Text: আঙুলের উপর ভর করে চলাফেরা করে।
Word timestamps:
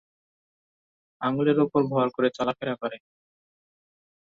আঙুলের 1.21 1.57
উপর 1.59 1.81
ভর 1.91 2.07
করে 2.15 2.29
চলাফেরা 2.37 2.75
করে। 2.81 2.97